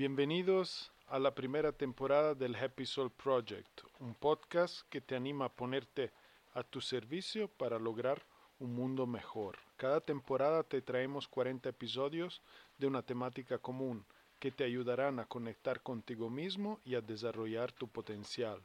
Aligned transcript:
Bienvenidos 0.00 0.90
a 1.08 1.18
la 1.18 1.34
primera 1.34 1.72
temporada 1.72 2.34
del 2.34 2.56
Happy 2.56 2.86
Soul 2.86 3.10
Project, 3.10 3.82
un 3.98 4.14
podcast 4.14 4.88
que 4.88 5.02
te 5.02 5.14
anima 5.14 5.44
a 5.44 5.52
ponerte 5.52 6.10
a 6.54 6.62
tu 6.62 6.80
servicio 6.80 7.48
para 7.48 7.78
lograr 7.78 8.24
un 8.60 8.72
mundo 8.72 9.06
mejor. 9.06 9.58
Cada 9.76 10.00
temporada 10.00 10.62
te 10.62 10.80
traemos 10.80 11.28
40 11.28 11.68
episodios 11.68 12.40
de 12.78 12.86
una 12.86 13.02
temática 13.02 13.58
común 13.58 14.06
que 14.38 14.50
te 14.50 14.64
ayudarán 14.64 15.18
a 15.20 15.26
conectar 15.26 15.82
contigo 15.82 16.30
mismo 16.30 16.80
y 16.82 16.94
a 16.94 17.02
desarrollar 17.02 17.70
tu 17.70 17.86
potencial. 17.86 18.62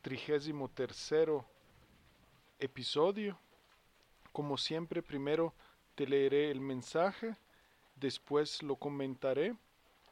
trigésimo 0.01 0.71
tercero 0.71 1.45
episodio. 2.59 3.39
Como 4.33 4.57
siempre, 4.57 5.03
primero 5.03 5.53
te 5.97 6.07
leeré 6.07 6.51
el 6.51 6.61
mensaje, 6.61 7.35
después 7.97 8.63
lo 8.63 8.77
comentaré, 8.77 9.57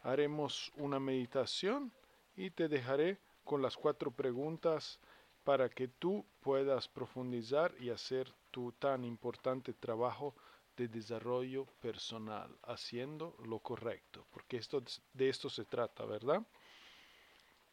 haremos 0.02 0.72
una 0.76 0.98
meditación 0.98 1.92
y 2.34 2.50
te 2.50 2.68
dejaré 2.68 3.18
con 3.44 3.60
las 3.60 3.76
cuatro 3.76 4.10
preguntas 4.10 4.98
para 5.44 5.68
que 5.68 5.88
tú 5.88 6.24
puedas 6.40 6.88
profundizar 6.88 7.74
y 7.78 7.90
hacer 7.90 8.32
tu 8.50 8.72
tan 8.72 9.04
importante 9.04 9.74
trabajo 9.74 10.34
de 10.74 10.88
desarrollo 10.88 11.66
personal, 11.82 12.50
haciendo 12.62 13.36
lo 13.44 13.58
correcto, 13.58 14.26
porque 14.30 14.56
esto, 14.56 14.82
de 15.12 15.28
esto 15.28 15.50
se 15.50 15.66
trata, 15.66 16.06
¿verdad? 16.06 16.42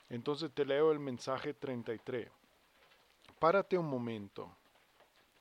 Entonces 0.10 0.52
te 0.52 0.66
leo 0.66 0.92
el 0.92 1.00
mensaje 1.00 1.54
33. 1.54 2.30
Párate 3.40 3.78
un 3.78 3.88
momento, 3.88 4.54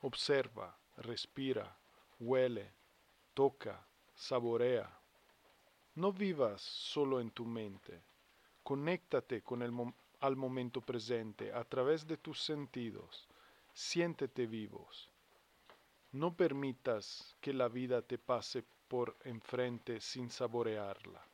observa, 0.02 0.78
respira, 0.98 1.79
huele, 2.20 2.70
toca, 3.34 3.84
saborea. 4.14 4.88
No 5.94 6.12
vivas 6.12 6.60
solo 6.60 7.20
en 7.20 7.30
tu 7.30 7.44
mente, 7.44 8.00
conéctate 8.62 9.42
con 9.42 9.62
el, 9.62 9.72
al 10.20 10.36
momento 10.36 10.80
presente 10.80 11.52
a 11.52 11.64
través 11.64 12.06
de 12.06 12.16
tus 12.18 12.40
sentidos. 12.42 13.26
Siéntete 13.72 14.46
vivos. 14.46 15.10
No 16.12 16.34
permitas 16.34 17.34
que 17.40 17.52
la 17.52 17.68
vida 17.68 18.02
te 18.02 18.18
pase 18.18 18.64
por 18.88 19.16
enfrente 19.24 20.00
sin 20.00 20.30
saborearla. 20.30 21.24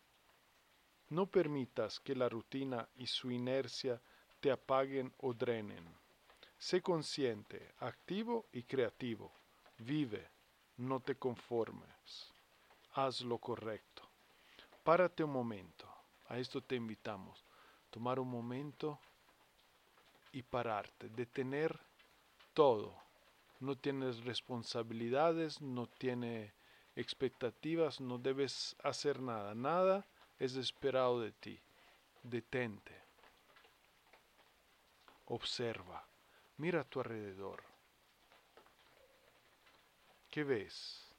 No 1.08 1.26
permitas 1.26 1.98
que 2.00 2.14
la 2.14 2.28
rutina 2.28 2.88
y 2.96 3.06
su 3.06 3.30
inercia 3.30 4.00
te 4.40 4.50
apaguen 4.50 5.12
o 5.18 5.32
drenen. 5.32 5.84
Sé 6.58 6.82
consciente, 6.82 7.72
activo 7.78 8.46
y 8.52 8.62
creativo. 8.64 9.32
Vive, 9.78 10.35
no 10.78 11.00
te 11.00 11.14
conformes. 11.16 12.32
Haz 12.94 13.20
lo 13.22 13.38
correcto. 13.38 14.02
Párate 14.82 15.24
un 15.24 15.32
momento. 15.32 15.88
A 16.28 16.38
esto 16.38 16.60
te 16.60 16.74
invitamos 16.74 17.44
tomar 17.96 18.20
un 18.20 18.28
momento 18.28 18.98
y 20.32 20.42
pararte, 20.42 21.08
detener 21.08 21.80
todo. 22.52 22.94
No 23.60 23.74
tienes 23.74 24.22
responsabilidades, 24.24 25.62
no 25.62 25.86
tienes 25.86 26.52
expectativas, 26.94 28.02
no 28.02 28.18
debes 28.18 28.76
hacer 28.82 29.20
nada, 29.20 29.54
nada 29.54 30.06
es 30.38 30.56
esperado 30.56 31.20
de 31.22 31.32
ti. 31.32 31.58
Detente. 32.22 32.92
Observa, 35.24 36.06
mira 36.58 36.82
a 36.82 36.84
tu 36.84 37.00
alrededor. 37.00 37.64
¿Qué 40.36 40.44
ves? 40.44 41.14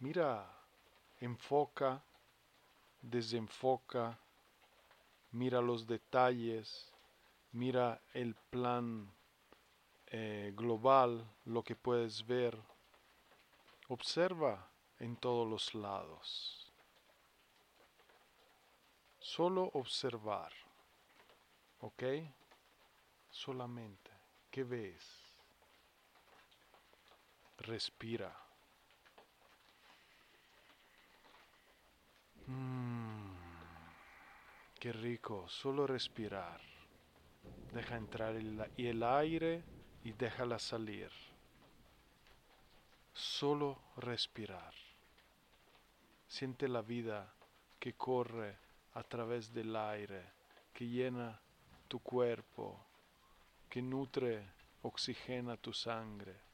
Mira, 0.00 0.44
enfoca, 1.20 2.02
desenfoca, 3.00 4.18
mira 5.30 5.60
los 5.60 5.86
detalles, 5.86 6.90
mira 7.52 8.02
el 8.12 8.34
plan 8.34 9.08
eh, 10.08 10.52
global, 10.56 11.24
lo 11.44 11.62
que 11.62 11.76
puedes 11.76 12.26
ver. 12.26 12.58
Observa 13.86 14.68
en 14.98 15.14
todos 15.14 15.48
los 15.48 15.72
lados. 15.76 16.72
Solo 19.20 19.70
observar. 19.74 20.52
¿Ok? 21.82 22.02
Solamente. 23.30 24.10
¿Qué 24.50 24.64
ves? 24.64 25.29
Respira. 27.60 28.34
Mm, 32.46 33.34
qué 34.78 34.92
rico, 34.92 35.46
solo 35.46 35.86
respirar. 35.86 36.58
Deja 37.74 37.96
entrar 37.96 38.34
el 38.34 39.02
aire 39.02 39.62
y 40.04 40.12
déjala 40.12 40.58
salir. 40.58 41.10
Solo 43.12 43.78
respirar. 43.98 44.72
Siente 46.28 46.66
la 46.66 46.80
vida 46.80 47.30
que 47.78 47.92
corre 47.92 48.56
a 48.94 49.02
través 49.02 49.52
del 49.52 49.76
aire, 49.76 50.32
que 50.72 50.86
llena 50.88 51.38
tu 51.88 51.98
cuerpo, 51.98 52.80
que 53.68 53.82
nutre, 53.82 54.48
oxigena 54.80 55.58
tu 55.58 55.74
sangre 55.74 56.49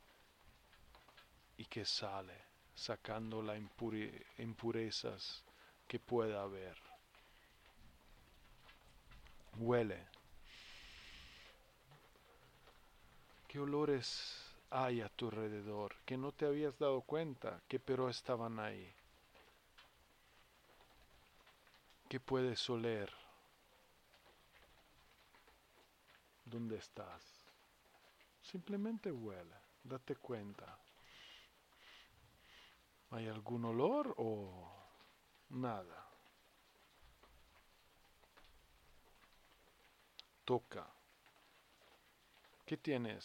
y 1.56 1.64
que 1.64 1.84
sale 1.84 2.34
sacando 2.74 3.42
las 3.42 3.58
impurezas 4.38 5.44
que 5.88 5.98
pueda 5.98 6.42
haber. 6.42 6.76
Huele. 9.58 10.06
¿Qué 13.48 13.58
olores 13.58 14.54
hay 14.70 15.00
a 15.00 15.08
tu 15.08 15.28
alrededor 15.28 15.94
que 16.04 16.18
no 16.18 16.32
te 16.32 16.44
habías 16.44 16.78
dado 16.78 17.00
cuenta 17.00 17.62
que 17.68 17.80
pero 17.80 18.10
estaban 18.10 18.58
ahí? 18.58 18.92
¿Qué 22.08 22.20
puedes 22.20 22.68
oler? 22.68 23.10
¿Dónde 26.44 26.76
estás? 26.76 27.22
Simplemente 28.42 29.10
huele, 29.10 29.56
date 29.82 30.14
cuenta. 30.16 30.78
¿Hay 33.10 33.28
algún 33.28 33.64
olor 33.64 34.14
o 34.18 34.68
nada? 35.50 36.06
Toca. 40.44 40.86
¿Qué 42.64 42.76
tienes 42.76 43.24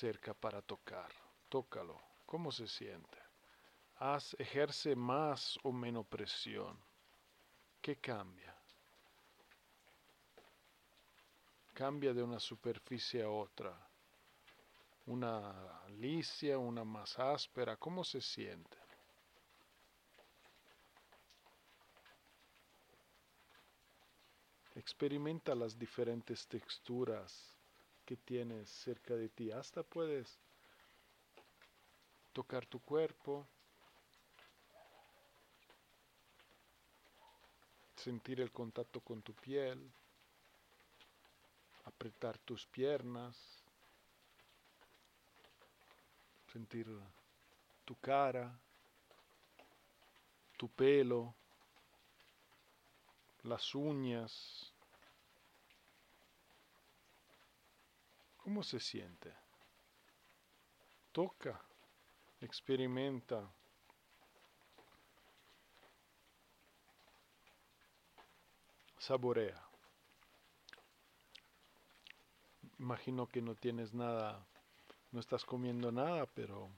cerca 0.00 0.34
para 0.34 0.60
tocar? 0.60 1.12
Tócalo. 1.48 2.00
¿Cómo 2.26 2.50
se 2.50 2.66
siente? 2.66 3.18
Haz, 3.96 4.34
ejerce 4.38 4.96
más 4.96 5.58
o 5.62 5.72
menos 5.72 6.06
presión. 6.06 6.76
¿Qué 7.80 7.96
cambia? 7.96 8.56
Cambia 11.74 12.12
de 12.12 12.22
una 12.22 12.40
superficie 12.40 13.22
a 13.22 13.30
otra. 13.30 13.76
Una 15.06 15.86
lisia, 15.90 16.58
una 16.58 16.84
más 16.84 17.18
áspera. 17.18 17.76
¿Cómo 17.76 18.02
se 18.02 18.20
siente? 18.20 18.81
Experimenta 24.74 25.54
las 25.54 25.78
diferentes 25.78 26.46
texturas 26.46 27.54
que 28.06 28.16
tienes 28.16 28.68
cerca 28.68 29.14
de 29.14 29.28
ti. 29.28 29.50
Hasta 29.50 29.82
puedes 29.82 30.38
tocar 32.32 32.64
tu 32.66 32.80
cuerpo, 32.80 33.46
sentir 37.96 38.40
el 38.40 38.50
contacto 38.50 39.00
con 39.00 39.22
tu 39.22 39.34
piel, 39.34 39.92
apretar 41.84 42.38
tus 42.38 42.66
piernas, 42.66 43.62
sentir 46.52 46.86
tu 47.84 47.94
cara, 47.96 48.58
tu 50.56 50.68
pelo, 50.68 51.34
las 53.44 53.74
uñas. 53.74 54.72
¿Cómo 58.38 58.62
se 58.62 58.80
siente? 58.80 59.32
Toca, 61.12 61.60
experimenta. 62.40 63.48
Saborea. 68.98 69.60
Imagino 72.78 73.28
que 73.28 73.42
no 73.42 73.54
tienes 73.54 73.94
nada, 73.94 74.44
no 75.12 75.20
estás 75.20 75.44
comiendo 75.44 75.92
nada, 75.92 76.26
pero 76.26 76.68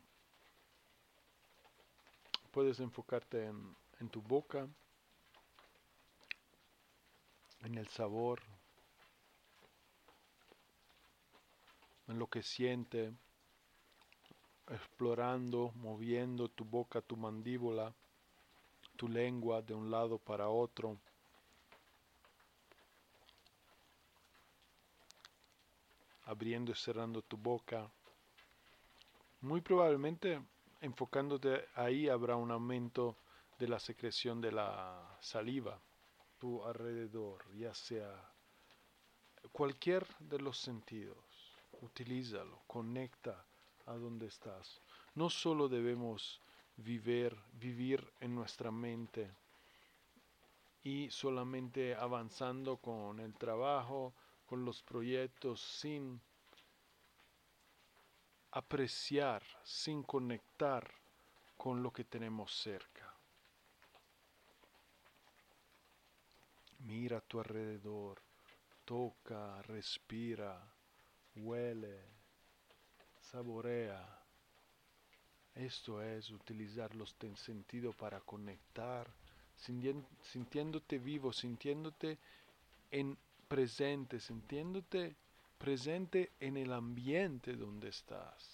puedes 2.50 2.80
enfocarte 2.80 3.46
en, 3.46 3.74
en 4.00 4.08
tu 4.10 4.20
boca, 4.20 4.68
en 7.64 7.78
el 7.78 7.88
sabor, 7.88 8.40
en 12.08 12.18
lo 12.18 12.26
que 12.26 12.42
siente, 12.42 13.12
explorando, 14.68 15.72
moviendo 15.76 16.48
tu 16.48 16.64
boca, 16.64 17.00
tu 17.00 17.16
mandíbula, 17.16 17.94
tu 18.96 19.08
lengua 19.08 19.62
de 19.62 19.74
un 19.74 19.90
lado 19.90 20.18
para 20.18 20.48
otro. 20.48 20.98
abriendo 26.26 26.72
y 26.72 26.74
cerrando 26.74 27.20
tu 27.20 27.36
boca. 27.36 27.86
Muy 29.42 29.60
probablemente 29.60 30.40
enfocándote 30.80 31.66
ahí 31.74 32.08
habrá 32.08 32.36
un 32.36 32.50
aumento 32.50 33.18
de 33.58 33.68
la 33.68 33.78
secreción 33.78 34.40
de 34.40 34.50
la 34.50 35.18
saliva 35.20 35.78
alrededor, 36.66 37.42
ya 37.56 37.74
sea 37.74 38.30
cualquier 39.52 40.06
de 40.18 40.38
los 40.38 40.58
sentidos. 40.58 41.16
Utilízalo, 41.80 42.62
conecta 42.66 43.44
a 43.86 43.94
donde 43.94 44.26
estás. 44.26 44.80
No 45.14 45.30
solo 45.30 45.68
debemos 45.68 46.40
vivir, 46.76 47.36
vivir 47.52 48.12
en 48.20 48.34
nuestra 48.34 48.70
mente 48.70 49.30
y 50.82 51.10
solamente 51.10 51.94
avanzando 51.94 52.76
con 52.76 53.20
el 53.20 53.34
trabajo, 53.34 54.14
con 54.46 54.64
los 54.64 54.82
proyectos, 54.82 55.60
sin 55.60 56.20
apreciar, 58.50 59.42
sin 59.64 60.02
conectar 60.02 60.88
con 61.56 61.82
lo 61.82 61.92
que 61.92 62.04
tenemos 62.04 62.54
cerca. 62.54 63.13
Mira 66.84 67.18
a 67.18 67.20
tu 67.20 67.40
alrededor, 67.40 68.20
toca, 68.84 69.62
respira, 69.62 70.60
huele, 71.36 71.98
saborea. 73.20 74.06
Esto 75.54 76.02
es 76.02 76.30
utilizar 76.30 76.94
los 76.94 77.16
sentidos 77.36 77.96
para 77.96 78.20
conectar, 78.20 79.08
sintiéndote 79.56 80.98
vivo, 80.98 81.32
sintiéndote 81.32 82.18
en 82.90 83.16
presente, 83.48 84.20
sintiéndote 84.20 85.16
presente 85.56 86.32
en 86.40 86.56
el 86.58 86.72
ambiente 86.72 87.54
donde 87.54 87.88
estás. 87.88 88.50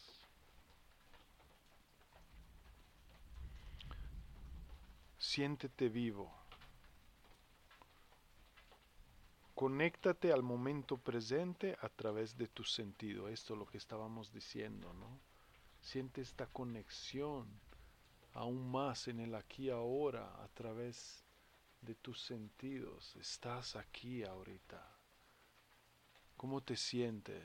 Siéntete 5.18 5.88
vivo. 5.88 6.39
Conéctate 9.60 10.32
al 10.32 10.42
momento 10.42 10.96
presente 10.96 11.76
a 11.82 11.90
través 11.90 12.38
de 12.38 12.48
tu 12.48 12.64
sentido. 12.64 13.28
Esto 13.28 13.52
es 13.52 13.58
lo 13.58 13.66
que 13.66 13.76
estábamos 13.76 14.32
diciendo, 14.32 14.94
¿no? 14.94 15.20
Siente 15.82 16.22
esta 16.22 16.46
conexión 16.46 17.46
aún 18.32 18.70
más 18.70 19.06
en 19.06 19.20
el 19.20 19.34
aquí 19.34 19.68
ahora 19.68 20.42
a 20.42 20.48
través 20.54 21.26
de 21.82 21.94
tus 21.94 22.22
sentidos. 22.22 23.14
Estás 23.16 23.76
aquí 23.76 24.24
ahorita. 24.24 24.82
¿Cómo 26.38 26.62
te 26.62 26.74
sientes? 26.74 27.44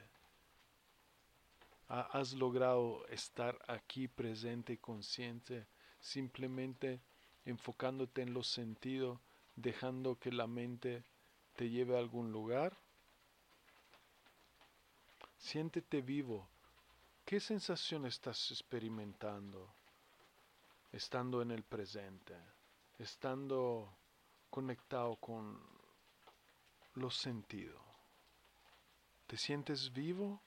¿Has 1.89 2.31
logrado 2.31 3.05
estar 3.07 3.59
aquí 3.67 4.07
presente 4.07 4.71
y 4.71 4.77
consciente 4.77 5.67
simplemente 5.99 7.01
enfocándote 7.43 8.21
en 8.21 8.33
los 8.33 8.47
sentidos, 8.47 9.19
dejando 9.57 10.17
que 10.17 10.31
la 10.31 10.47
mente 10.47 11.03
te 11.55 11.69
lleve 11.69 11.95
a 11.95 11.99
algún 11.99 12.31
lugar? 12.31 12.75
Siéntete 15.37 16.01
vivo. 16.01 16.47
¿Qué 17.23 17.39
sensación 17.39 18.05
estás 18.05 18.51
experimentando 18.51 19.73
estando 20.91 21.41
en 21.41 21.51
el 21.51 21.63
presente? 21.63 22.35
Estando 22.99 23.89
conectado 24.49 25.15
con 25.17 25.59
los 26.95 27.15
sentidos. 27.15 27.81
¿Te 29.27 29.37
sientes 29.37 29.91
vivo? 29.91 30.41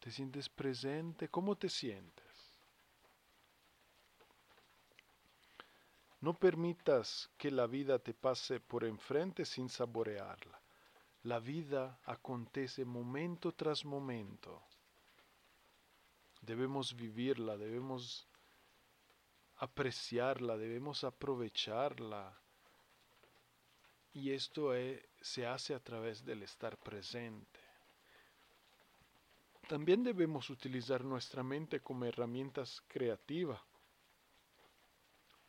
¿Te 0.00 0.10
sientes 0.10 0.48
presente? 0.48 1.28
¿Cómo 1.28 1.56
te 1.56 1.68
sientes? 1.68 2.25
No 6.26 6.34
permitas 6.34 7.30
que 7.38 7.52
la 7.52 7.68
vida 7.68 8.00
te 8.00 8.12
pase 8.12 8.58
por 8.58 8.82
enfrente 8.82 9.44
sin 9.44 9.68
saborearla. 9.68 10.60
La 11.22 11.38
vida 11.38 12.00
acontece 12.04 12.84
momento 12.84 13.52
tras 13.52 13.84
momento. 13.84 14.60
Debemos 16.40 16.96
vivirla, 16.96 17.56
debemos 17.56 18.26
apreciarla, 19.58 20.56
debemos 20.56 21.04
aprovecharla. 21.04 22.36
Y 24.12 24.32
esto 24.32 24.72
se 25.20 25.46
hace 25.46 25.74
a 25.74 25.78
través 25.78 26.24
del 26.24 26.42
estar 26.42 26.76
presente. 26.76 27.60
También 29.68 30.02
debemos 30.02 30.50
utilizar 30.50 31.04
nuestra 31.04 31.44
mente 31.44 31.78
como 31.78 32.04
herramientas 32.04 32.82
creativas 32.88 33.60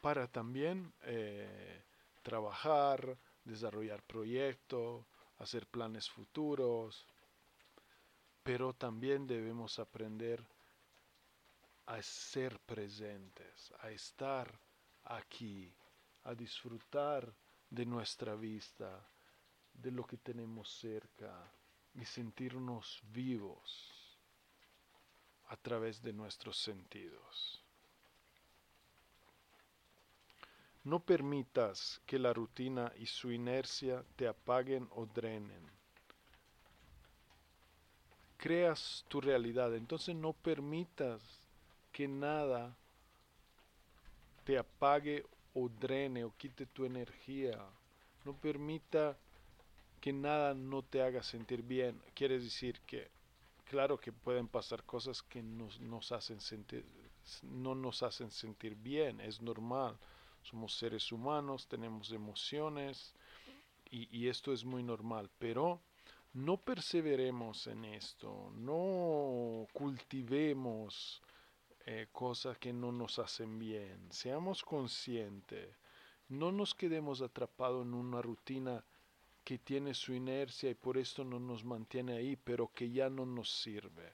para 0.01 0.27
también 0.27 0.94
eh, 1.04 1.84
trabajar, 2.24 3.18
desarrollar 3.44 4.04
proyectos, 4.04 5.06
hacer 5.38 5.68
planes 5.68 6.10
futuros, 6.10 7.06
pero 8.44 8.74
también 8.74 9.27
debemos 9.27 9.80
aprender 9.80 10.44
a 11.88 12.01
ser 12.01 12.60
presentes, 12.60 13.74
a 13.80 13.92
estar 13.92 14.60
aquí, 15.04 15.74
a 16.24 16.36
disfrutar 16.36 17.34
de 17.70 17.86
nuestra 17.86 18.36
vista, 18.36 19.06
de 19.74 19.92
lo 19.92 20.06
que 20.06 20.18
tenemos 20.18 20.70
cerca 20.70 21.51
y 21.94 22.06
sentirnos 22.06 23.01
vivos 23.04 24.18
a 25.48 25.58
través 25.58 26.01
de 26.01 26.13
nuestros 26.13 26.58
sentidos. 26.58 27.63
No 30.88 31.01
permitas 31.01 32.00
que 32.06 32.17
la 32.17 32.32
rutina 32.32 32.94
y 32.98 33.08
su 33.08 33.29
inercia 33.29 34.06
te 34.15 34.25
apaguen 34.25 34.88
o 34.91 35.06
drenen. 35.06 35.70
Creas 38.38 39.03
tu 39.10 39.20
realidad, 39.20 39.75
entonces 39.75 40.15
no 40.15 40.32
permitas 40.32 41.22
que 41.91 42.08
nada 42.08 42.74
te 44.46 44.58
apague 44.58 45.25
o 45.53 45.67
drene 45.67 46.24
o 46.24 46.32
quite 46.38 46.65
tu 46.67 46.86
energía. 46.86 47.60
No 48.24 48.34
permita 48.38 49.17
que 50.00 50.13
nada 50.13 50.53
no 50.53 50.84
te 50.84 51.01
haga 51.01 51.22
sentir 51.22 51.63
bien. 51.63 52.01
Quiere 52.13 52.39
decir 52.39 52.79
que, 52.88 53.12
claro 53.65 54.00
que 54.00 54.13
pueden 54.13 54.48
pasar 54.48 54.86
cosas 54.86 55.22
que 55.22 55.44
nos 55.44 56.13
hacen 56.13 56.39
sentir, 56.39 56.86
no 57.44 57.75
nos 57.75 58.03
hacen 58.03 58.32
sentir 58.32 58.74
bien, 58.75 59.20
es 59.20 59.41
normal 59.41 59.98
somos 60.50 60.74
seres 60.74 61.12
humanos, 61.12 61.68
tenemos 61.68 62.12
emociones, 62.12 63.13
y, 63.89 64.08
y 64.18 64.27
esto 64.27 64.54
es 64.54 64.66
muy 64.66 64.84
normal, 64.84 65.30
pero 65.38 65.82
no 66.34 66.58
perseveremos 66.58 67.68
en 67.68 67.86
esto, 67.86 68.51
no 68.56 69.68
cultivemos 69.74 71.22
eh, 71.86 72.08
cosas 72.12 72.58
que 72.58 72.74
no 72.74 72.92
nos 72.92 73.18
hacen 73.18 73.58
bien, 73.58 74.12
seamos 74.12 74.63
conscientes, 74.63 75.70
no 76.30 76.51
nos 76.51 76.75
quedemos 76.75 77.22
atrapados 77.22 77.86
en 77.86 77.94
una 77.94 78.22
rutina 78.22 78.84
que 79.44 79.58
tiene 79.58 79.94
su 79.94 80.13
inercia 80.13 80.70
y 80.70 80.75
por 80.75 80.98
esto 80.98 81.24
no 81.24 81.39
nos 81.39 81.63
mantiene 81.63 82.18
ahí, 82.18 82.36
pero 82.36 82.70
que 82.74 82.92
ya 82.92 83.10
no 83.10 83.25
nos 83.25 83.50
sirve. 83.50 84.13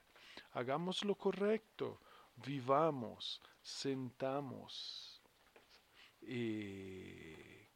Hagamos 0.52 1.04
lo 1.04 1.16
correcto, 1.16 2.00
vivamos, 2.36 3.42
sentamos 3.62 5.13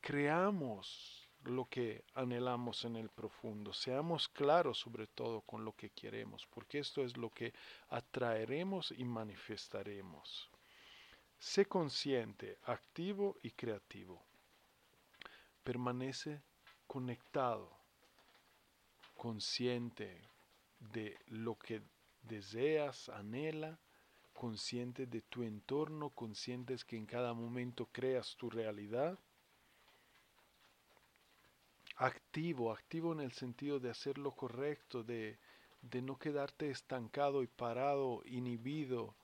creamos 0.01 1.29
lo 1.45 1.67
que 1.67 2.05
anhelamos 2.15 2.85
en 2.85 2.97
el 2.97 3.09
profundo. 3.09 3.73
Seamos 3.73 4.29
claros 4.29 4.79
sobre 4.79 5.07
todo 5.07 5.41
con 5.43 5.65
lo 5.65 5.73
que 5.73 5.91
queremos, 5.91 6.47
porque 6.47 6.79
esto 6.79 7.03
es 7.03 7.17
lo 7.17 7.31
que 7.31 7.53
atraeremos 7.89 8.93
y 8.97 9.05
manifestaremos. 9.05 10.51
Sé 11.39 11.67
consciente, 11.67 12.59
activo 12.65 13.37
y 13.43 13.53
creativo. 13.53 14.25
Permanece 15.63 16.43
conectado, 16.87 17.71
consciente 19.15 20.21
de 20.81 21.17
lo 21.27 21.57
que 21.57 21.83
deseas, 22.23 23.09
anhela, 23.09 23.79
consciente 24.39 25.07
de 25.07 25.21
tu 25.21 25.43
entorno, 25.43 26.11
conscientes 26.11 26.85
que 26.85 26.97
en 26.97 27.07
cada 27.07 27.35
momento 27.35 27.89
creas 27.91 28.37
tu 28.37 28.49
realidad 28.49 29.19
activo, 31.97 32.71
activo 32.71 33.13
en 33.13 33.19
el 33.19 33.33
sentido 33.33 33.81
de 33.81 33.91
hacer 33.91 34.17
lo 34.17 34.31
correcto, 34.31 35.03
de, 35.03 35.37
de 35.83 36.03
no 36.03 36.17
quedarte 36.17 36.71
estancado 36.71 37.43
y 37.43 37.49
parado, 37.49 38.23
inhibido. 38.27 39.17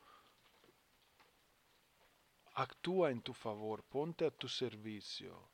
Actúa 2.55 3.13
en 3.13 3.23
tu 3.23 3.35
favor, 3.35 3.85
ponte 3.85 4.27
a 4.27 4.33
tu 4.33 4.49
servicio. 4.49 5.49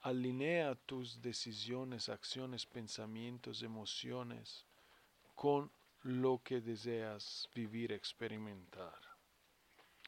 Alinea 0.00 0.74
tus 0.74 1.20
decisiones, 1.20 2.08
acciones, 2.08 2.64
pensamientos, 2.64 3.62
emociones 3.62 4.64
con 5.34 5.70
lo 6.06 6.40
que 6.44 6.60
deseas 6.60 7.48
vivir, 7.52 7.90
experimentar. 7.90 8.94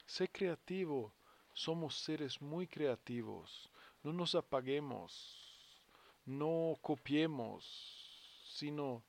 Sé 0.07 0.28
creativo, 0.28 1.12
somos 1.52 1.97
seres 1.97 2.40
muy 2.40 2.69
creativos. 2.69 3.69
No 4.05 4.12
nos 4.12 4.37
apaguemos, 4.37 5.11
no 6.25 6.76
copiemos, 6.81 7.64
sino 8.47 9.02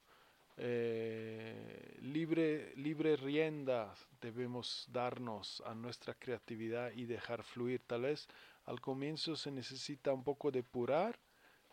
eh, 0.57 1.99
libre, 2.01 2.73
libre 2.75 3.15
rienda 3.15 3.93
debemos 4.19 4.87
darnos 4.91 5.61
a 5.67 5.75
nuestra 5.75 6.15
creatividad 6.15 6.91
y 6.93 7.05
dejar 7.05 7.43
fluir. 7.43 7.81
Tal 7.85 8.01
vez 8.01 8.27
al 8.65 8.81
comienzo 8.81 9.35
se 9.35 9.51
necesita 9.51 10.11
un 10.11 10.23
poco 10.23 10.49
depurar, 10.49 11.19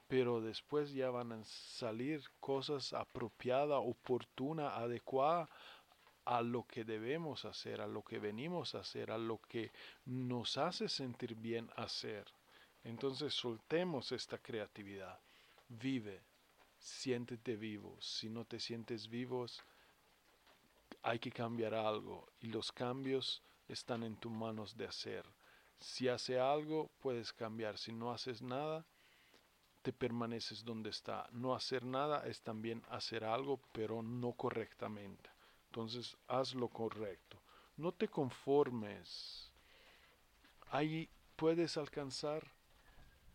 pero 0.09 0.41
después 0.41 0.93
ya 0.93 1.11
van 1.11 1.33
a 1.33 1.45
salir 1.45 2.23
cosas 2.41 2.93
apropiadas, 2.93 3.81
oportunas, 3.83 4.73
adecuadas 4.75 5.49
a 6.25 6.43
lo 6.43 6.65
que 6.67 6.85
debemos 6.85 7.45
hacer, 7.45 7.81
a 7.81 7.87
lo 7.87 8.03
que 8.03 8.19
venimos 8.19 8.75
a 8.75 8.81
hacer, 8.81 9.11
a 9.11 9.19
lo 9.19 9.39
que 9.39 9.73
nos 10.05 10.59
hace 10.59 10.89
sentir 10.89 11.35
bien 11.35 11.71
hacer. 11.77 12.25
Entonces 12.85 13.35
soltemos 13.35 14.13
esta 14.13 14.39
creatividad 14.39 15.19
vive, 15.69 16.23
siéntete 16.79 17.57
vivo. 17.57 17.97
Si 18.01 18.29
no 18.29 18.45
te 18.45 18.61
sientes 18.61 19.09
vivos, 19.09 19.63
hay 21.03 21.19
que 21.19 21.31
cambiar 21.31 21.75
algo 21.75 22.29
y 22.41 22.49
los 22.49 22.73
cambios 22.73 23.43
están 23.69 24.03
en 24.03 24.17
tus 24.17 24.33
manos 24.33 24.77
de 24.77 24.87
hacer. 24.87 25.25
Si 25.81 26.09
hace 26.09 26.39
algo, 26.39 26.91
puedes 27.01 27.33
cambiar. 27.33 27.79
Si 27.79 27.93
no 27.93 28.13
haces 28.13 28.41
nada, 28.43 28.87
te 29.87 29.93
permaneces 29.93 30.64
donde 30.64 30.90
está. 30.90 31.28
No 31.31 31.55
hacer 31.55 31.85
nada 31.85 32.26
es 32.26 32.40
también 32.40 32.83
hacer 32.88 33.23
algo, 33.23 33.61
pero 33.71 34.02
no 34.02 34.33
correctamente. 34.33 35.31
Entonces, 35.66 36.16
haz 36.26 36.57
lo 36.57 36.66
correcto. 36.66 37.40
No 37.76 37.93
te 37.93 38.09
conformes. 38.09 39.52
Ahí 40.73 41.09
puedes 41.37 41.76
alcanzar 41.76 42.43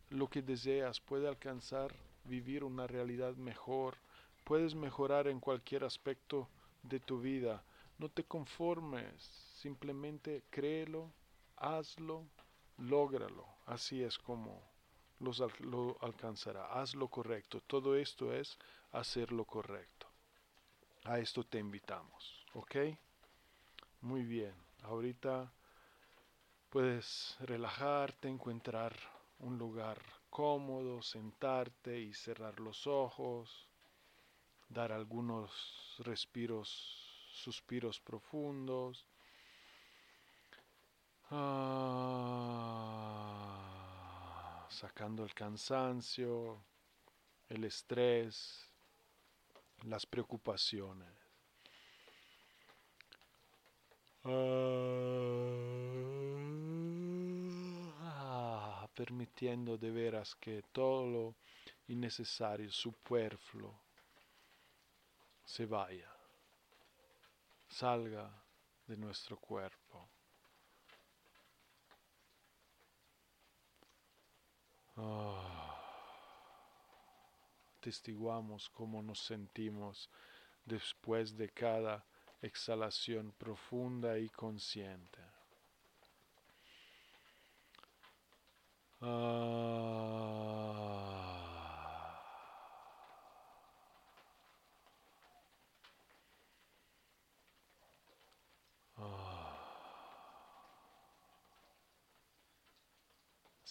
lo 0.09 0.29
que 0.29 0.41
deseas, 0.41 0.99
puedes 0.99 1.29
alcanzar 1.29 1.95
vivir 2.25 2.65
una 2.65 2.85
realidad 2.85 3.37
mejor, 3.37 3.95
puedes 4.43 4.75
mejorar 4.75 5.29
en 5.29 5.39
cualquier 5.39 5.85
aspecto 5.85 6.49
de 6.83 6.99
tu 6.99 7.21
vida. 7.21 7.63
No 7.97 8.09
te 8.09 8.25
conformes, 8.25 9.23
simplemente 9.55 10.43
créelo, 10.49 11.13
hazlo, 11.55 12.25
lógralo. 12.77 13.45
Así 13.65 14.03
es 14.03 14.19
como 14.19 14.70
lo 15.21 15.97
alcanzará. 16.01 16.65
Haz 16.73 16.95
lo 16.95 17.07
correcto. 17.07 17.61
Todo 17.61 17.95
esto 17.95 18.33
es 18.33 18.57
hacer 18.91 19.31
lo 19.31 19.45
correcto. 19.45 20.07
A 21.05 21.19
esto 21.19 21.43
te 21.43 21.57
invitamos, 21.59 22.45
¿ok? 22.53 22.75
Muy 24.01 24.23
bien. 24.23 24.53
Ahorita 24.83 25.51
puedes 26.69 27.37
relajarte, 27.41 28.27
encontrar 28.27 28.95
un 29.39 29.57
lugar 29.57 30.01
cómodo, 30.29 31.01
sentarte 31.01 31.99
y 31.99 32.13
cerrar 32.13 32.59
los 32.59 32.87
ojos, 32.87 33.67
dar 34.69 34.91
algunos 34.91 35.51
respiros, 35.99 36.67
suspiros 37.31 37.99
profundos. 37.99 39.05
Ah, 41.29 43.20
sacando 44.81 45.23
el 45.23 45.33
cansancio, 45.35 46.65
el 47.49 47.63
estrés, 47.65 48.67
las 49.83 50.07
preocupaciones. 50.07 51.13
Ah, 54.23 54.39
permitiendo 58.95 59.77
de 59.77 59.91
veras 59.91 60.33
que 60.33 60.63
todo 60.71 61.05
lo 61.05 61.35
innecesario, 61.89 62.71
superfluo, 62.71 63.79
se 65.45 65.67
vaya, 65.67 66.11
salga 67.69 68.33
de 68.87 68.97
nuestro 68.97 69.37
cuerpo. 69.37 70.09
Oh. 75.03 75.35
Testiguamos 77.79 78.69
cómo 78.69 79.01
nos 79.01 79.19
sentimos 79.19 80.09
después 80.63 81.35
de 81.35 81.49
cada 81.49 82.05
exhalación 82.41 83.31
profunda 83.31 84.19
y 84.19 84.29
consciente. 84.29 85.19
Ah. 89.01 90.40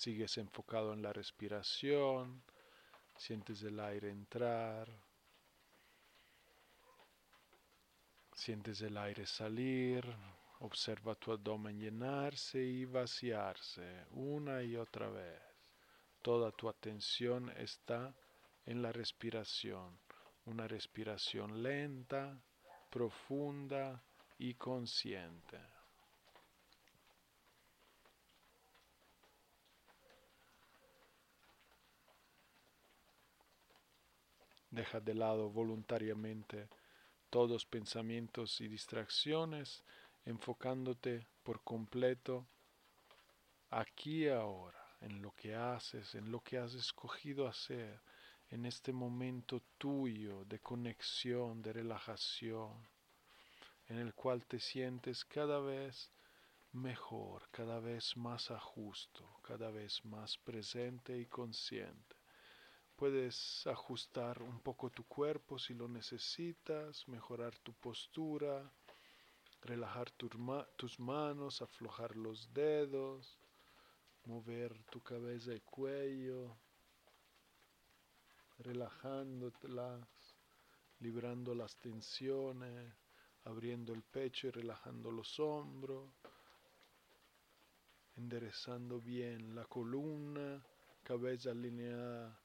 Sigues 0.00 0.38
enfocado 0.38 0.94
en 0.94 1.02
la 1.02 1.12
respiración, 1.12 2.42
sientes 3.18 3.62
el 3.64 3.78
aire 3.78 4.08
entrar, 4.08 4.88
sientes 8.32 8.80
el 8.80 8.96
aire 8.96 9.26
salir, 9.26 10.06
Observa 10.62 11.14
tu 11.14 11.32
abdomen 11.32 11.78
llenarse 11.78 12.62
y 12.62 12.86
vaciarse 12.86 14.06
una 14.10 14.62
y 14.62 14.76
otra 14.76 15.08
vez. 15.08 15.40
Toda 16.20 16.50
tu 16.52 16.68
atención 16.68 17.50
está 17.56 18.14
en 18.66 18.82
la 18.82 18.92
respiración, 18.92 19.98
una 20.44 20.66
respiración 20.66 21.62
lenta, 21.62 22.38
profunda 22.90 24.02
y 24.38 24.54
consciente. 24.54 25.79
Deja 34.70 35.00
de 35.00 35.14
lado 35.14 35.50
voluntariamente 35.50 36.68
todos 37.28 37.66
pensamientos 37.66 38.60
y 38.60 38.68
distracciones 38.68 39.84
enfocándote 40.24 41.26
por 41.42 41.62
completo 41.62 42.46
aquí 43.70 44.24
y 44.24 44.28
ahora, 44.28 44.84
en 45.00 45.22
lo 45.22 45.32
que 45.32 45.54
haces, 45.54 46.14
en 46.14 46.30
lo 46.30 46.40
que 46.40 46.58
has 46.58 46.74
escogido 46.74 47.46
hacer, 47.46 48.00
en 48.50 48.66
este 48.66 48.92
momento 48.92 49.62
tuyo 49.78 50.44
de 50.44 50.58
conexión, 50.58 51.62
de 51.62 51.72
relajación, 51.72 52.88
en 53.88 53.98
el 53.98 54.12
cual 54.14 54.44
te 54.44 54.58
sientes 54.58 55.24
cada 55.24 55.60
vez 55.60 56.10
mejor, 56.72 57.48
cada 57.50 57.80
vez 57.80 58.16
más 58.16 58.50
a 58.50 58.58
justo, 58.58 59.40
cada 59.42 59.70
vez 59.70 60.04
más 60.04 60.36
presente 60.38 61.16
y 61.18 61.26
consciente. 61.26 62.19
Puedes 63.00 63.66
ajustar 63.66 64.42
un 64.42 64.60
poco 64.60 64.90
tu 64.90 65.04
cuerpo 65.04 65.58
si 65.58 65.72
lo 65.72 65.88
necesitas, 65.88 67.08
mejorar 67.08 67.56
tu 67.60 67.72
postura, 67.72 68.70
relajar 69.62 70.10
tus 70.10 71.00
manos, 71.00 71.62
aflojar 71.62 72.14
los 72.14 72.52
dedos, 72.52 73.38
mover 74.26 74.84
tu 74.90 75.00
cabeza 75.02 75.54
y 75.54 75.60
cuello, 75.60 76.58
relajándotelas, 78.58 80.06
librando 80.98 81.54
las 81.54 81.74
tensiones, 81.78 82.92
abriendo 83.44 83.94
el 83.94 84.02
pecho 84.02 84.48
y 84.48 84.50
relajando 84.50 85.10
los 85.10 85.40
hombros, 85.40 86.10
enderezando 88.16 89.00
bien 89.00 89.54
la 89.54 89.64
columna, 89.64 90.62
cabeza 91.02 91.52
alineada 91.52 92.38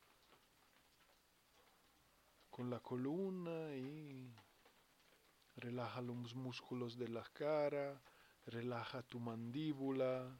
con 2.55 2.69
la 2.69 2.79
columna 2.79 3.75
y 3.75 4.33
relaja 5.57 5.99
los 5.99 6.33
músculos 6.35 6.97
de 6.97 7.09
la 7.09 7.25
cara, 7.33 8.01
relaja 8.45 9.03
tu 9.03 9.19
mandíbula, 9.19 10.33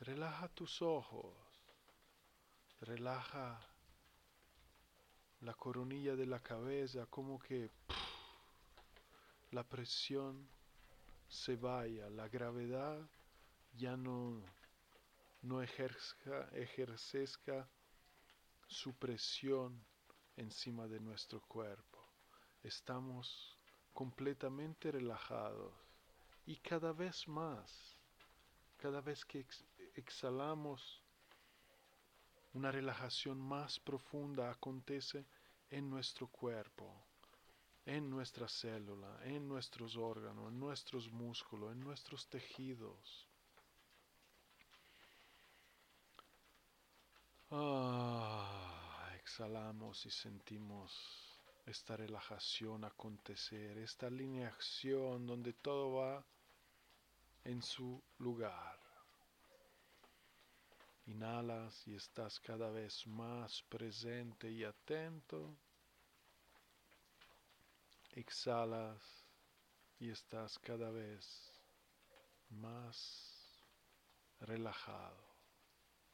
relaja 0.00 0.48
tus 0.48 0.80
ojos, 0.80 1.36
relaja 2.80 3.60
la 5.42 5.52
coronilla 5.52 6.16
de 6.16 6.24
la 6.24 6.40
cabeza, 6.40 7.04
como 7.04 7.38
que 7.38 7.70
la 9.50 9.64
presión 9.64 10.48
se 11.28 11.54
vaya, 11.56 12.08
la 12.08 12.28
gravedad 12.28 12.98
ya 13.74 13.94
no, 13.98 14.42
no 15.42 15.60
ejerza, 15.60 16.48
su 18.68 18.94
presión 18.94 19.91
encima 20.36 20.86
de 20.86 21.00
nuestro 21.00 21.40
cuerpo. 21.42 21.98
Estamos 22.62 23.58
completamente 23.92 24.90
relajados 24.90 25.72
y 26.46 26.56
cada 26.56 26.92
vez 26.92 27.28
más, 27.28 27.96
cada 28.76 29.00
vez 29.00 29.24
que 29.24 29.46
exhalamos, 29.94 31.02
una 32.54 32.70
relajación 32.70 33.40
más 33.40 33.80
profunda 33.80 34.50
acontece 34.50 35.24
en 35.70 35.88
nuestro 35.88 36.26
cuerpo, 36.28 37.02
en 37.86 38.10
nuestra 38.10 38.46
célula, 38.48 39.20
en 39.24 39.48
nuestros 39.48 39.96
órganos, 39.96 40.48
en 40.52 40.60
nuestros 40.60 41.10
músculos, 41.10 41.72
en 41.72 41.80
nuestros 41.80 42.28
tejidos. 42.28 43.26
Ah, 47.50 48.51
exhalamos 49.32 50.04
y 50.04 50.10
sentimos 50.10 50.92
esta 51.64 51.96
relajación 51.96 52.84
acontecer, 52.84 53.78
esta 53.78 54.08
alineación 54.08 55.26
donde 55.26 55.54
todo 55.54 55.94
va 55.94 56.22
en 57.42 57.62
su 57.62 58.02
lugar. 58.18 58.78
Inhalas 61.06 61.88
y 61.88 61.94
estás 61.94 62.38
cada 62.40 62.68
vez 62.70 63.06
más 63.06 63.62
presente 63.70 64.50
y 64.50 64.64
atento. 64.64 65.56
Exhalas 68.10 69.00
y 69.98 70.10
estás 70.10 70.58
cada 70.58 70.90
vez 70.90 71.50
más 72.50 73.56
relajado, 74.40 75.24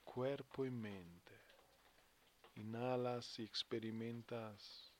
cuerpo 0.05 0.65
y 0.65 0.71
mente. 0.71 1.48
Inhalas 2.59 3.39
y 3.39 3.45
experimentas 3.45 4.93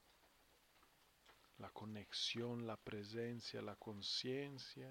la 1.59 1.69
conexión, 1.71 2.65
la 2.69 2.77
presencia, 2.77 3.61
la 3.61 3.75
conciencia. 3.75 4.89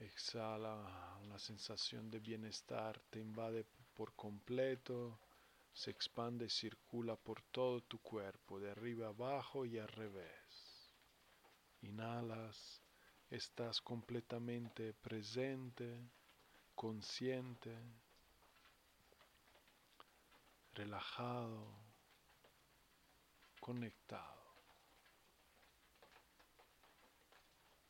Exhala, 0.00 1.20
la 1.28 1.38
sensación 1.38 2.10
de 2.10 2.18
bienestar 2.18 3.00
te 3.10 3.20
invade 3.20 3.64
por 3.94 4.12
completo, 4.14 5.20
se 5.72 5.92
expande 5.92 6.46
y 6.46 6.50
circula 6.50 7.14
por 7.14 7.40
todo 7.42 7.80
tu 7.82 8.00
cuerpo, 8.00 8.58
de 8.58 8.72
arriba 8.72 9.06
abajo 9.06 9.64
y 9.64 9.78
al 9.78 9.88
revés. 9.88 10.92
Inhalas, 11.82 12.82
estás 13.30 13.80
completamente 13.80 14.94
presente, 14.94 16.10
consciente, 16.74 17.76
relajado, 20.74 21.66
conectado. 23.60 24.44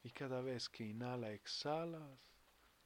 Y 0.02 0.10
cada 0.10 0.40
vez 0.42 0.68
que 0.68 0.84
inhala, 0.84 1.32
exhalas, 1.32 2.18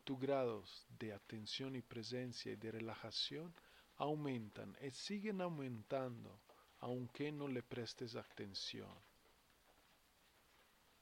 tus 0.05 0.19
grados 0.19 0.87
de 0.99 1.13
atención 1.13 1.77
y 1.77 1.83
presencia 1.83 2.53
y 2.53 2.57
de 2.57 2.71
relajación 2.71 3.53
aumentan 3.97 4.77
y 4.81 4.91
siguen 4.91 5.41
aumentando 5.41 6.41
aunque 6.81 7.33
no 7.33 7.49
le 7.49 7.63
prestes 7.63 8.15
atención. 8.15 8.95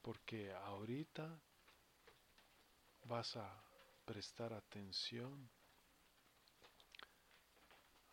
Porque 0.01 0.51
ahorita 0.51 1.39
vas 3.05 3.37
a 3.37 3.63
prestar 4.05 4.53
atención 4.53 5.49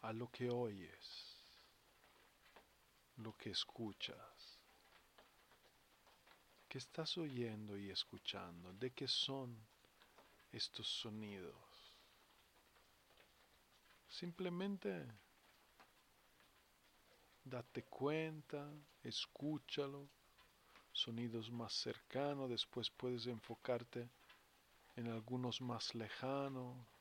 a 0.05 0.12
lo 0.12 0.31
que 0.31 0.51
oyes, 0.51 1.35
lo 3.17 3.35
que 3.38 3.51
escuchas. 3.51 4.59
¿Qué 6.69 6.77
estás 6.77 7.17
oyendo 7.17 7.79
y 7.79 7.88
escuchando? 7.88 8.75
¿De 8.75 8.90
qué 8.90 9.09
son 9.09 9.57
estos 10.53 10.87
sonidos? 10.87 11.55
Simplemente 14.07 15.07
date 17.43 17.85
cuenta, 17.85 18.71
escúchalo, 19.03 20.07
sonidos 20.93 21.51
más 21.51 21.73
cercanos, 21.73 22.51
después 22.51 22.90
puedes 22.90 23.27
enfocarte 23.27 24.11
en 24.97 25.09
algunos 25.09 25.62
más 25.62 25.95
lejanos. 25.95 26.93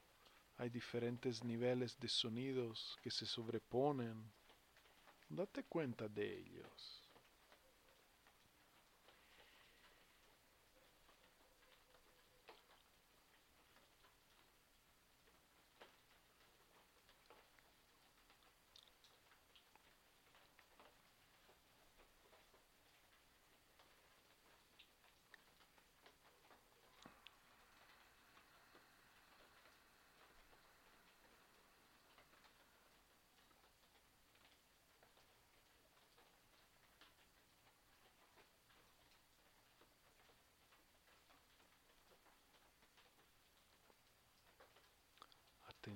Hay 0.58 0.70
diferentes 0.70 1.44
niveles 1.44 2.00
de 2.00 2.08
sonidos 2.08 2.98
que 3.02 3.10
se 3.10 3.26
sobreponen. 3.26 4.32
Date 5.30 5.64
cuenta 5.64 6.08
de 6.08 6.38
ellos. 6.40 7.03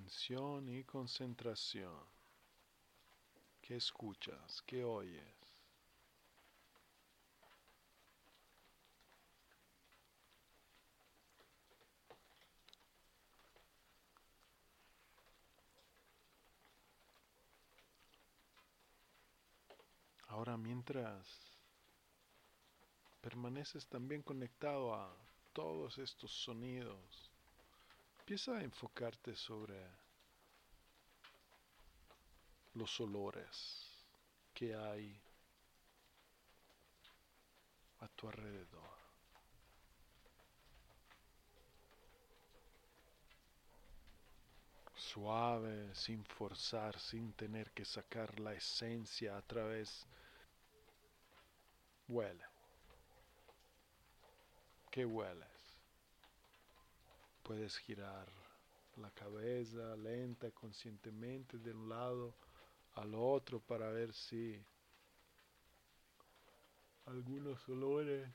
Atención 0.07 0.69
y 0.69 0.85
concentración. 0.85 1.91
¿Qué 3.61 3.75
escuchas? 3.75 4.61
¿Qué 4.65 4.81
oyes? 4.81 5.21
Ahora 20.29 20.55
mientras 20.55 21.27
permaneces 23.19 23.85
también 23.87 24.21
conectado 24.21 24.95
a 24.95 25.13
todos 25.51 25.97
estos 25.97 26.31
sonidos, 26.31 27.26
empieza 28.27 28.57
a 28.57 28.61
enfocarte 28.61 29.37
sobre 29.37 29.89
los 32.73 32.99
olores 32.99 33.87
que 34.53 34.75
hay 34.75 35.17
a 38.01 38.07
tu 38.09 38.27
alrededor. 38.27 38.97
Suave, 44.93 45.95
sin 45.95 46.25
forzar, 46.25 46.99
sin 46.99 47.31
tener 47.31 47.71
que 47.71 47.85
sacar 47.85 48.37
la 48.41 48.53
esencia 48.53 49.37
a 49.37 49.41
través. 49.41 50.05
Huele. 52.09 52.43
¿Qué 54.91 55.05
hueles? 55.05 55.56
Puedes 57.47 57.77
girar 57.77 58.27
la 58.97 59.09
cabeza 59.11 59.95
lenta, 59.95 60.51
conscientemente 60.51 61.57
de 61.57 61.71
un 61.71 61.87
lado 61.87 62.35
al 62.95 63.15
otro 63.15 63.61
para 63.61 63.89
ver 63.89 64.13
si 64.13 64.61
algunos 67.05 67.57
olores 67.69 68.29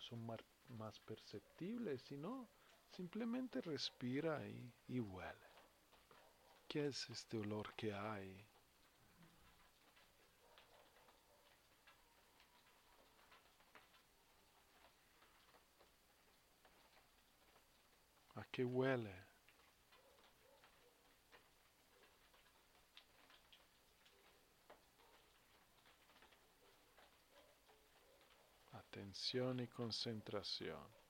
son 0.00 0.26
más 0.26 0.98
perceptibles, 1.06 2.02
si 2.02 2.16
no, 2.16 2.48
simplemente 2.90 3.60
respira 3.60 4.44
y, 4.44 4.72
y 4.88 4.98
huele. 4.98 5.54
¿Qué 6.66 6.88
es 6.88 7.08
este 7.10 7.38
olor 7.38 7.72
que 7.74 7.94
hay? 7.94 8.44
¿A 18.44 18.46
qué 18.52 18.62
huele? 18.62 19.14
Atención 28.72 29.60
y 29.60 29.66
concentración. 29.66 31.03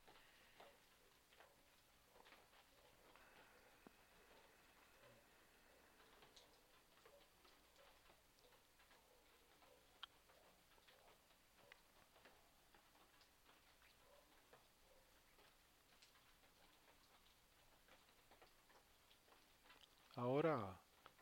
Ahora 20.17 20.81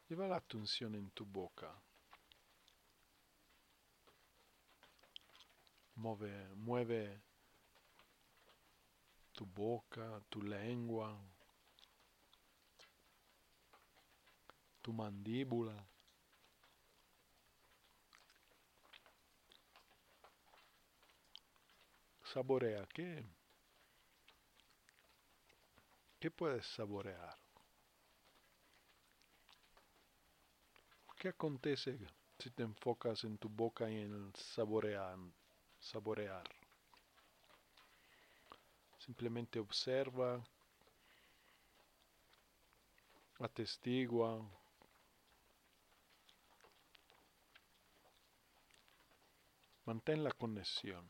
lleva 0.09 0.28
la 0.28 0.37
atención 0.37 0.94
en 0.94 1.11
tu 1.12 1.24
boca. 1.24 1.72
Mueve, 5.94 6.55
mueve 6.57 7.22
tu 9.33 9.46
boca, 9.46 10.20
tu 10.28 10.42
lengua, 10.42 11.18
tu 14.83 14.92
mandíbula. 14.92 15.87
Saborea, 22.24 22.87
¿qué? 22.92 23.24
¿Qué 26.18 26.31
puedes 26.31 26.66
saborear? 26.66 27.41
¿Qué 31.22 31.28
acontece 31.28 31.96
si 32.37 32.50
te 32.50 32.64
enfocas 32.64 33.22
en 33.22 33.38
tu 33.38 33.48
boca 33.48 33.88
y 33.88 33.94
en 33.94 34.12
el 34.12 34.35
saborear? 34.35 35.16
saborear. 35.78 36.42
Simplemente 38.98 39.61
observa, 39.61 40.42
atestigua, 43.38 44.44
mantén 49.85 50.24
la 50.24 50.32
conexión. 50.32 51.08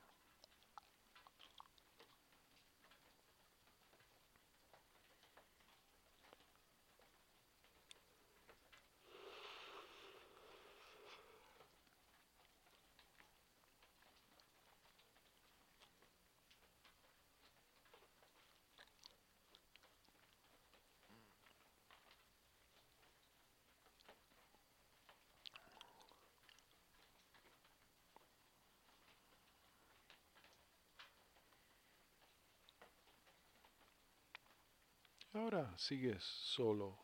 Ahora 35.34 35.72
sigues 35.78 36.22
solo 36.22 36.98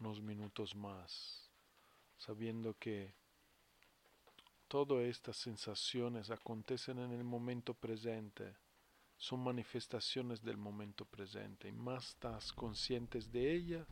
unos 0.00 0.20
minutos 0.20 0.74
más, 0.74 1.48
sabiendo 2.16 2.74
que 2.74 3.14
todas 4.66 5.04
estas 5.04 5.36
sensaciones 5.36 6.30
acontecen 6.30 6.98
en 6.98 7.12
el 7.12 7.22
momento 7.22 7.72
presente, 7.72 8.56
son 9.16 9.44
manifestaciones 9.44 10.42
del 10.42 10.56
momento 10.56 11.04
presente, 11.04 11.68
y 11.68 11.72
más 11.72 12.08
estás 12.08 12.52
conscientes 12.52 13.30
de 13.30 13.54
ellas, 13.54 13.86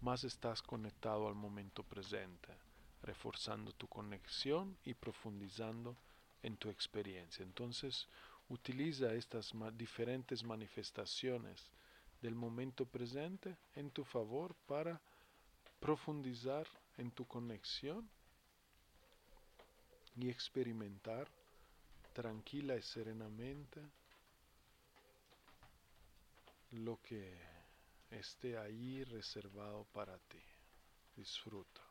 más 0.00 0.24
estás 0.24 0.62
conectado 0.62 1.28
al 1.28 1.34
momento 1.34 1.82
presente, 1.82 2.56
reforzando 3.02 3.72
tu 3.72 3.86
conexión 3.86 4.78
y 4.82 4.94
profundizando 4.94 5.94
en 6.42 6.56
tu 6.56 6.70
experiencia. 6.70 7.42
Entonces, 7.42 8.08
utiliza 8.48 9.12
estas 9.12 9.52
diferentes 9.76 10.42
manifestaciones 10.42 11.70
del 12.24 12.34
momento 12.34 12.86
presente 12.86 13.54
en 13.74 13.90
tu 13.90 14.02
favor 14.02 14.54
para 14.66 14.98
profundizar 15.78 16.66
en 16.96 17.10
tu 17.10 17.26
conexión 17.26 18.08
y 20.16 20.30
experimentar 20.30 21.28
tranquila 22.14 22.76
y 22.76 22.82
serenamente 22.82 23.78
lo 26.70 26.98
que 27.02 27.36
esté 28.10 28.56
ahí 28.56 29.04
reservado 29.04 29.84
para 29.92 30.16
ti. 30.20 30.40
Disfruta. 31.14 31.83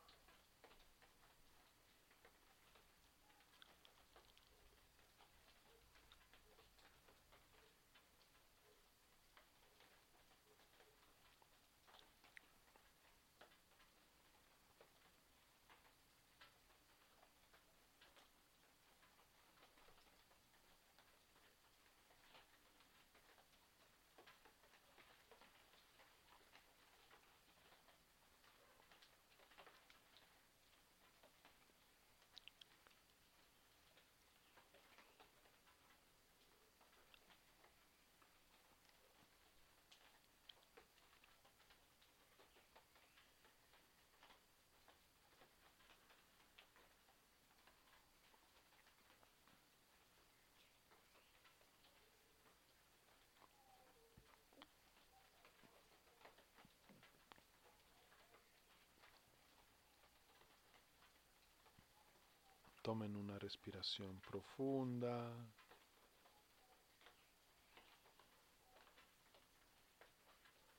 Tomen 62.84 63.15
una 63.15 63.39
respiración 63.39 64.19
profunda. 64.19 65.34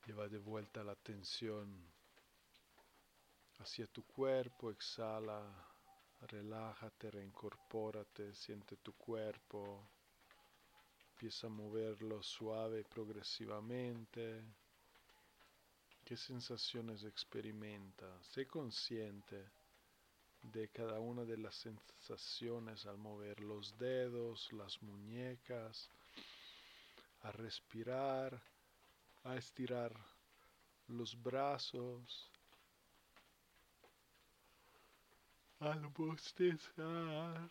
Lleva 0.05 0.27
de 0.27 0.37
vuelta 0.37 0.83
la 0.83 0.91
atención 0.91 1.67
hacia 3.57 3.87
tu 3.87 4.03
cuerpo, 4.03 4.69
exhala, 4.69 5.41
relájate, 6.27 7.09
reincorpórate, 7.09 8.35
siente 8.35 8.77
tu 8.77 8.93
cuerpo, 8.93 9.89
empieza 11.09 11.47
a 11.47 11.49
moverlo 11.49 12.21
suave 12.21 12.83
progresivamente. 12.83 14.43
¿Qué 16.03 16.15
sensaciones 16.15 17.03
experimenta? 17.03 18.05
Sé 18.21 18.45
consciente 18.45 19.64
de 20.51 20.69
cada 20.69 20.99
una 20.99 21.23
de 21.23 21.37
las 21.37 21.55
sensaciones 21.55 22.85
al 22.85 22.97
mover 22.97 23.39
los 23.39 23.77
dedos, 23.77 24.51
las 24.53 24.81
muñecas, 24.81 25.89
a 27.21 27.31
respirar, 27.31 28.41
a 29.23 29.35
estirar 29.35 29.91
los 30.87 31.21
brazos, 31.21 32.29
al 35.59 35.87
bostezar, 35.87 37.49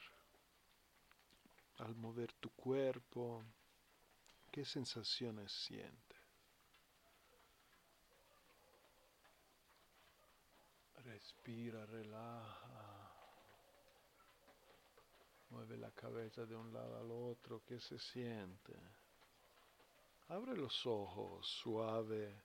al 1.79 1.95
mover 1.97 2.33
tu 2.35 2.51
cuerpo, 2.51 3.43
¿qué 4.53 4.65
sensaciones 4.65 5.51
sientes? 5.51 6.19
Respira, 11.05 11.85
relaja. 11.87 12.54
Mueve 15.55 15.77
la 15.77 15.93
cabeza 15.93 16.45
de 16.45 16.57
un 16.57 16.73
lado 16.73 16.99
al 16.99 17.09
otro. 17.13 17.63
¿Qué 17.65 17.79
se 17.79 17.97
siente? 17.97 18.75
Abre 20.27 20.57
los 20.57 20.85
ojos 20.85 21.47
suavemente. 21.63 22.43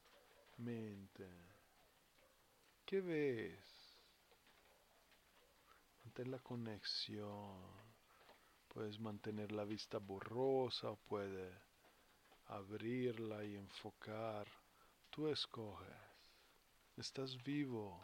¿Qué 2.86 3.02
ves? 3.02 3.98
Mantén 6.04 6.30
la 6.30 6.38
conexión. 6.38 7.58
Puedes 8.68 9.00
mantener 9.00 9.52
la 9.54 9.64
vista 9.66 9.98
borrosa 9.98 10.92
o 10.92 10.96
puedes 10.96 11.52
abrirla 12.50 13.44
y 13.44 13.56
enfocar. 13.56 14.48
Tú 15.10 15.28
escoges. 15.30 15.98
Estás 16.96 17.44
vivo. 17.44 18.00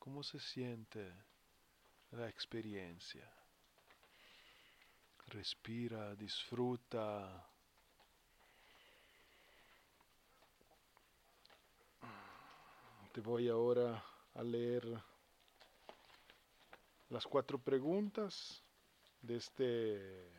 ¿Cómo 0.00 0.24
se 0.24 0.40
siente 0.40 1.14
la 2.10 2.28
experiencia? 2.28 3.43
Respira, 5.34 6.14
disfruta. 6.14 7.44
Te 13.12 13.20
voy 13.20 13.48
ahora 13.48 14.00
a 14.32 14.42
leer 14.44 14.86
las 17.08 17.26
cuatro 17.26 17.58
preguntas 17.58 18.62
de 19.22 19.36
este 19.36 20.30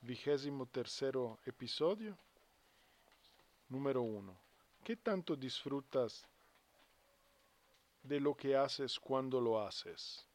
vigésimo 0.00 0.64
tercero 0.64 1.38
episodio. 1.44 2.16
Número 3.68 4.00
uno. 4.00 4.34
¿Qué 4.82 4.96
tanto 4.96 5.36
disfrutas 5.36 6.26
de 8.02 8.18
lo 8.18 8.34
que 8.34 8.56
haces 8.56 8.98
cuando 8.98 9.42
lo 9.42 9.60
haces? 9.60 10.26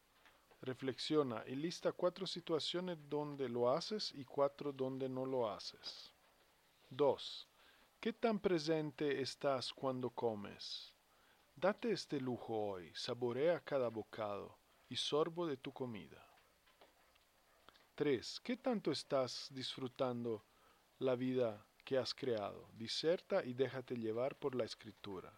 Reflexiona 0.61 1.43
y 1.47 1.55
lista 1.55 1.93
cuatro 1.93 2.27
situaciones 2.27 2.97
donde 3.09 3.47
lo 3.47 3.71
haces 3.71 4.11
y 4.13 4.25
cuatro 4.25 4.73
donde 4.73 5.07
no 5.07 5.25
lo 5.25 5.49
haces. 5.49 6.11
2. 6.89 7.47
¿Qué 7.99 8.13
tan 8.13 8.39
presente 8.39 9.21
estás 9.21 9.71
cuando 9.71 10.09
comes? 10.09 10.93
Date 11.55 11.91
este 11.91 12.19
lujo 12.19 12.71
hoy, 12.71 12.91
saborea 12.95 13.59
cada 13.59 13.89
bocado 13.89 14.57
y 14.89 14.95
sorbo 14.95 15.45
de 15.45 15.57
tu 15.57 15.71
comida. 15.71 16.25
3. 17.95 18.39
¿Qué 18.41 18.57
tanto 18.57 18.91
estás 18.91 19.47
disfrutando 19.51 20.45
la 20.99 21.15
vida 21.15 21.65
que 21.83 21.97
has 21.97 22.13
creado? 22.13 22.69
Diserta 22.73 23.43
y 23.43 23.53
déjate 23.53 23.95
llevar 23.97 24.35
por 24.37 24.55
la 24.55 24.63
escritura. 24.63 25.31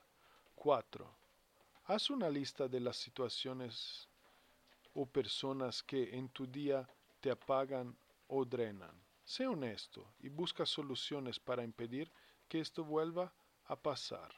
4. 0.56 1.12
Haz 1.86 2.10
una 2.12 2.30
lista 2.30 2.68
de 2.68 2.80
las 2.80 2.98
situaciones 2.98 4.08
o 4.94 5.06
personas 5.06 5.84
que 5.84 6.16
en 6.18 6.30
tu 6.30 6.48
día 6.48 6.88
te 7.20 7.32
apagan 7.32 7.96
o 8.28 8.46
drenan. 8.46 8.96
Sé 9.24 9.48
honesto 9.48 10.14
y 10.20 10.30
busca 10.30 10.66
soluciones 10.66 11.40
para 11.40 11.64
impedir 11.64 12.12
que 12.48 12.60
esto 12.60 12.84
vuelva 12.84 13.34
a 13.66 13.76
pasar. 13.76 14.34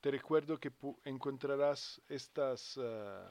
Te 0.00 0.10
recuerdo 0.10 0.58
que 0.58 0.72
encontrarás 1.04 2.00
estas 2.08 2.76
uh, 2.76 3.26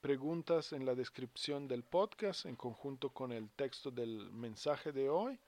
preguntas 0.00 0.72
en 0.72 0.86
la 0.86 0.94
descripción 0.94 1.68
del 1.68 1.84
podcast 1.84 2.46
en 2.46 2.56
conjunto 2.56 3.10
con 3.10 3.32
el 3.32 3.50
texto 3.50 3.90
del 3.90 4.30
mensaje 4.30 4.92
de 4.92 5.10
hoy. 5.10 5.38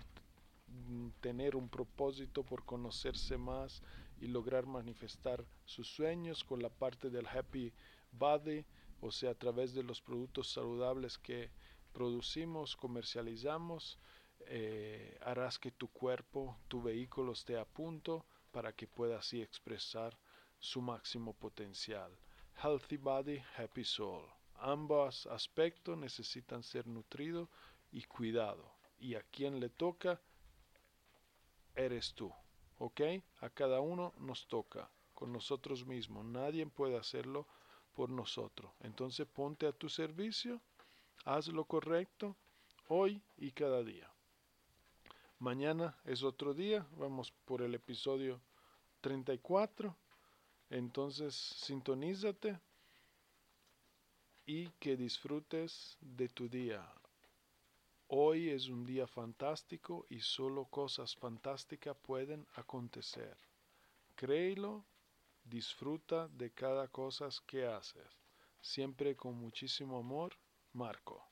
tener 1.21 1.55
un 1.55 1.69
propósito, 1.69 2.43
por 2.43 2.65
conocerse 2.65 3.37
más 3.37 3.81
y 4.19 4.27
lograr 4.27 4.65
manifestar 4.65 5.45
sus 5.65 5.87
sueños 5.87 6.43
con 6.43 6.61
la 6.61 6.69
parte 6.69 7.09
del 7.09 7.27
happy 7.27 7.71
body, 8.11 8.65
o 9.01 9.11
sea, 9.11 9.31
a 9.31 9.35
través 9.35 9.73
de 9.73 9.83
los 9.83 10.01
productos 10.01 10.49
saludables 10.49 11.19
que 11.19 11.51
producimos, 11.95 12.75
comercializamos, 12.75 13.97
eh, 14.47 15.17
harás 15.21 15.57
que 15.57 15.71
tu 15.71 15.87
cuerpo, 15.87 16.57
tu 16.67 16.81
vehículo 16.81 17.31
esté 17.31 17.57
a 17.57 17.63
punto 17.63 18.25
para 18.51 18.73
que 18.73 18.85
pueda 18.85 19.19
así 19.19 19.41
expresar 19.41 20.19
su 20.59 20.81
máximo 20.81 21.33
potencial. 21.33 22.11
Healthy 22.61 22.97
body, 22.97 23.41
happy 23.57 23.85
soul. 23.85 24.25
Ambos 24.55 25.25
aspectos 25.27 25.97
necesitan 25.97 26.63
ser 26.63 26.85
nutridos 26.85 27.47
y 27.93 28.03
cuidados 28.03 28.69
y 28.99 29.15
a 29.15 29.23
quien 29.23 29.61
le 29.61 29.69
toca 29.69 30.19
eres 31.75 32.13
tú, 32.13 32.29
¿ok? 32.77 33.01
A 33.39 33.49
cada 33.49 33.79
uno 33.79 34.13
nos 34.17 34.47
toca 34.47 34.89
con 35.13 35.31
nosotros 35.31 35.85
mismos. 35.85 36.25
Nadie 36.25 36.65
puede 36.65 36.97
hacerlo 36.97 37.47
por 37.93 38.09
nosotros. 38.09 38.69
Entonces 38.81 39.25
ponte 39.27 39.65
a 39.65 39.71
tu 39.71 39.87
servicio, 39.87 40.61
haz 41.23 41.47
lo 41.47 41.65
correcto 41.65 42.35
hoy 42.87 43.21
y 43.37 43.51
cada 43.51 43.83
día. 43.83 44.09
Mañana 45.39 45.97
es 46.05 46.23
otro 46.23 46.53
día, 46.53 46.85
vamos 46.97 47.31
por 47.45 47.61
el 47.61 47.75
episodio 47.75 48.41
34. 49.01 49.95
Entonces 50.69 51.35
sintonízate 51.35 52.59
y 54.45 54.69
que 54.79 54.95
disfrutes 54.95 55.97
de 56.01 56.29
tu 56.29 56.49
día. 56.49 56.87
Hoy 58.07 58.49
es 58.49 58.69
un 58.69 58.85
día 58.85 59.07
fantástico 59.07 60.05
y 60.09 60.19
solo 60.19 60.65
cosas 60.65 61.15
fantásticas 61.15 61.97
pueden 61.97 62.47
acontecer. 62.55 63.35
Créelo, 64.15 64.85
disfruta 65.43 66.27
de 66.29 66.51
cada 66.51 66.87
cosa 66.87 67.29
que 67.45 67.65
haces. 67.65 68.21
Siempre 68.61 69.15
con 69.15 69.35
muchísimo 69.35 69.99
amor, 69.99 70.35
Marco. 70.75 71.29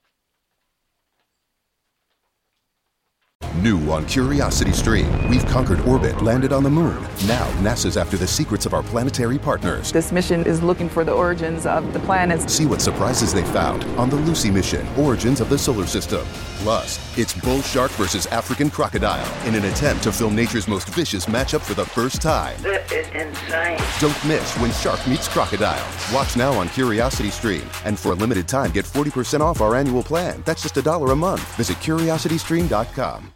New 3.64 3.90
on 3.90 4.06
Curiosity 4.06 4.74
Stream, 4.74 5.30
we've 5.30 5.46
conquered 5.46 5.80
orbit, 5.88 6.22
landed 6.22 6.52
on 6.52 6.64
the 6.64 6.70
moon. 6.70 7.02
Now, 7.26 7.48
NASA's 7.62 7.96
after 7.96 8.18
the 8.18 8.28
secrets 8.28 8.66
of 8.66 8.74
our 8.74 8.84
planetary 8.84 9.40
partners. 9.40 9.90
This 9.90 10.12
mission 10.12 10.46
is 10.46 10.62
looking 10.62 10.90
for 10.90 11.06
the 11.06 11.14
origins 11.14 11.66
of 11.66 11.94
the 11.94 12.00
planets. 12.00 12.52
See 12.52 12.66
what 12.66 12.82
surprises 12.82 13.34
they 13.34 13.46
found 13.46 13.86
on 13.98 14.10
the 14.10 14.18
Lucy 14.18 14.52
mission, 14.52 14.86
Origins 14.98 15.40
of 15.40 15.48
the 15.48 15.58
Solar 15.58 15.86
System. 15.86 16.26
Plus, 16.58 17.00
it's 17.18 17.34
bull 17.34 17.62
shark 17.62 17.92
versus 17.92 18.26
African 18.28 18.70
crocodile 18.70 19.48
in 19.48 19.56
an 19.56 19.64
attempt 19.64 20.04
to 20.04 20.12
film 20.12 20.36
nature's 20.36 20.68
most 20.68 20.90
vicious 20.90 21.28
matchup 21.28 21.62
for 21.62 21.74
the 21.74 21.86
first 21.86 22.22
time. 22.22 22.62
This 22.62 22.92
is 22.92 23.08
insane. 23.14 23.80
Don't 24.02 24.26
miss 24.26 24.58
when 24.58 24.72
shark 24.74 25.08
meets 25.08 25.30
crocodile. 25.30 25.88
Watch 26.14 26.36
now 26.36 26.52
on 26.52 26.68
Curiosity 26.68 27.30
Stream, 27.30 27.64
and 27.86 27.98
for 27.98 28.12
a 28.12 28.16
limited 28.16 28.46
time, 28.46 28.72
get 28.72 28.84
40% 28.84 29.40
off 29.40 29.62
our 29.62 29.76
annual 29.76 30.04
plan. 30.04 30.44
That's 30.46 30.64
just 30.64 30.76
a 30.76 30.82
dollar 30.82 31.14
a 31.14 31.16
month. 31.16 31.56
Visit 31.56 31.78
curiositystream.com. 31.78 33.34